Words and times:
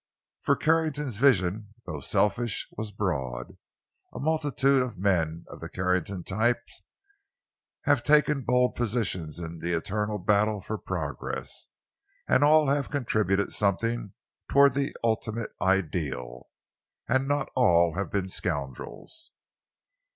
For 0.41 0.55
Carrington's 0.55 1.17
vision, 1.17 1.75
though 1.85 1.99
selfish, 1.99 2.67
was 2.71 2.91
broad. 2.91 3.55
A 4.11 4.19
multitude 4.19 4.81
of 4.81 4.97
men 4.97 5.45
of 5.47 5.59
the 5.59 5.69
Carrington 5.69 6.23
type 6.23 6.57
have 7.83 8.01
taken 8.01 8.41
bold 8.41 8.73
positions 8.73 9.37
in 9.37 9.59
the 9.59 9.73
eternal 9.77 10.17
battle 10.17 10.59
for 10.59 10.79
progress, 10.79 11.67
and 12.27 12.43
all 12.43 12.69
have 12.69 12.89
contributed 12.89 13.53
something 13.53 14.13
toward 14.49 14.73
the 14.73 14.95
ultimate 15.03 15.51
ideal. 15.61 16.49
And 17.07 17.27
not 17.27 17.51
all 17.55 17.93
have 17.93 18.09
been 18.09 18.27
scoundrels. 18.27 19.31